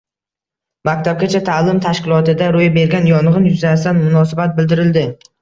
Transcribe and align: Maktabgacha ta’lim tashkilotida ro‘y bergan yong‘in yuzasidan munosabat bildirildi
Maktabgacha 0.87 1.41
ta’lim 1.49 1.81
tashkilotida 1.83 2.47
ro‘y 2.57 2.71
bergan 2.79 3.07
yong‘in 3.13 3.47
yuzasidan 3.51 4.01
munosabat 4.09 4.59
bildirildi 4.59 5.07